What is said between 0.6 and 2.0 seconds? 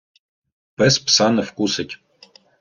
Пес пса не вкусить.